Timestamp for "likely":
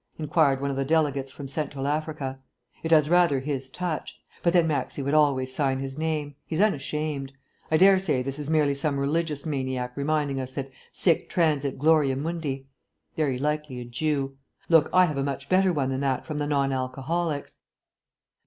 13.37-13.79